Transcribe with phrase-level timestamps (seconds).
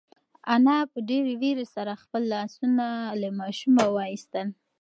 [0.53, 2.85] انا په ډېرې وېرې سره خپل لاسونه
[3.21, 4.47] له ماشومه وایستل.